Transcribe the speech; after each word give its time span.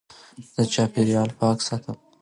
زه 0.53 0.61
چاپېریال 0.73 1.29
پاک 1.39 1.57
ساتم. 1.67 1.97